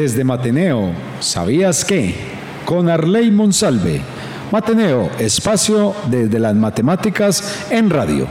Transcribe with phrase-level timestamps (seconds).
[0.00, 2.14] Desde Mateneo, ¿sabías qué?
[2.64, 4.00] Con Arley Monsalve.
[4.50, 8.26] Mateneo, espacio desde las matemáticas en radio.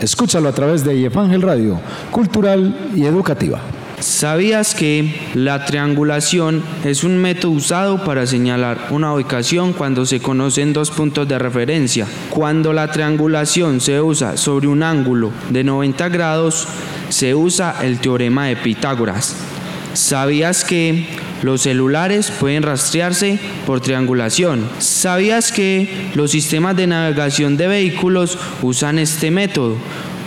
[0.00, 1.78] Escúchalo a través de Ángel Radio,
[2.10, 3.60] cultural y educativa.
[4.00, 10.72] ¿Sabías que la triangulación es un método usado para señalar una ubicación cuando se conocen
[10.72, 12.08] dos puntos de referencia?
[12.28, 16.66] Cuando la triangulación se usa sobre un ángulo de 90 grados,
[17.08, 19.51] se usa el teorema de Pitágoras.
[19.94, 21.06] ¿Sabías que
[21.42, 24.68] los celulares pueden rastrearse por triangulación?
[24.78, 29.76] ¿Sabías que los sistemas de navegación de vehículos usan este método?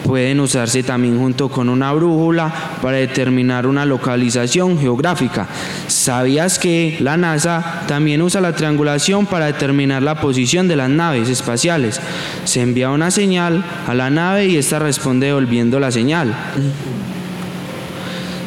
[0.06, 5.48] pueden usarse también junto con una brújula para determinar una localización geográfica.
[5.88, 11.30] ¿Sabías que la NASA también usa la triangulación para determinar la posición de las naves
[11.30, 12.00] espaciales?
[12.44, 16.36] Se envía una señal a la nave y esta responde devolviendo la señal.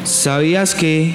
[0.03, 1.13] ¿Sabías que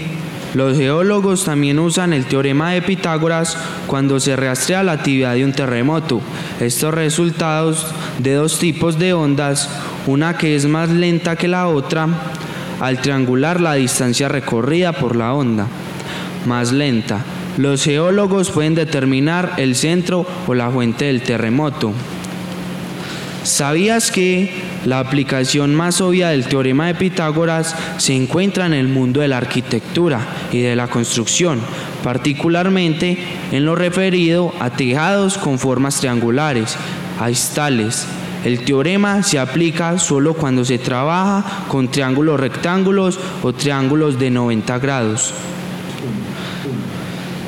[0.55, 3.57] los geólogos también usan el teorema de Pitágoras
[3.89, 6.21] cuando se rastrea la actividad de un terremoto.
[6.61, 7.87] Estos resultados
[8.21, 9.69] de dos tipos de ondas,
[10.07, 12.07] una que es más lenta que la otra,
[12.81, 15.67] al triangular la distancia recorrida por la onda
[16.47, 17.25] más lenta.
[17.57, 21.93] Los geólogos pueden determinar el centro o la fuente del terremoto.
[23.45, 24.51] ¿Sabías que
[24.87, 29.37] la aplicación más obvia del teorema de Pitágoras se encuentra en el mundo de la
[29.37, 31.61] arquitectura y de la construcción,
[32.03, 33.19] particularmente
[33.53, 36.77] en lo referido a tejados con formas triangulares,
[37.21, 38.07] a estales,
[38.45, 44.79] el teorema se aplica solo cuando se trabaja con triángulos rectángulos o triángulos de 90
[44.81, 45.33] grados.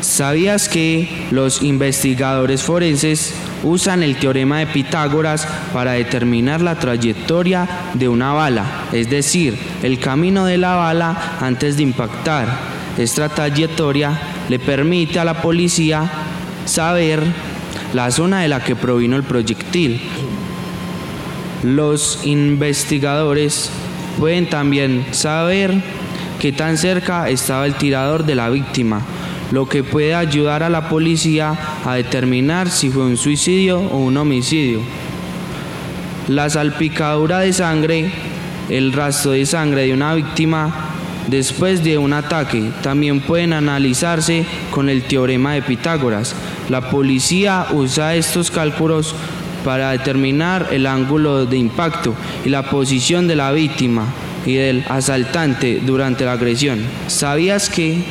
[0.06, 8.08] ¿Sabías que los investigadores forenses usan el teorema de Pitágoras para determinar la trayectoria de
[8.08, 12.46] una bala, es decir, el camino de la bala antes de impactar?
[12.96, 14.16] Esta trayectoria
[14.48, 16.08] le permite a la policía
[16.66, 17.24] saber
[17.92, 20.00] la zona de la que provino el proyectil
[21.64, 23.70] los investigadores
[24.20, 25.74] pueden también saber
[26.39, 29.02] qué tan cerca estaba el tirador de la víctima,
[29.52, 34.17] lo que puede ayudar a la policía a determinar si fue un suicidio o un
[34.17, 34.80] homicidio.
[36.29, 38.11] La salpicadura de sangre,
[38.68, 40.92] el rastro de sangre de una víctima
[41.29, 46.34] después de un ataque también pueden analizarse con el teorema de Pitágoras.
[46.68, 49.14] La policía usa estos cálculos
[49.64, 52.14] para determinar el ángulo de impacto
[52.45, 54.07] y la posición de la víctima
[54.45, 56.80] y del asaltante durante la agresión.
[57.08, 58.05] ¿Sabías que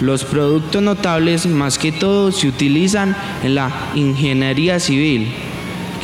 [0.00, 5.28] los productos notables más que todo se utilizan en la ingeniería civil,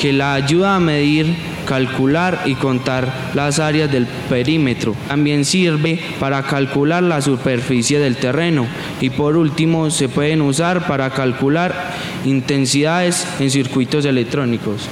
[0.00, 1.34] que la ayuda a medir,
[1.66, 4.94] calcular y contar las áreas del perímetro.
[5.08, 8.66] También sirve para calcular la superficie del terreno
[9.00, 11.92] y por último se pueden usar para calcular
[12.24, 14.82] intensidades en circuitos electrónicos.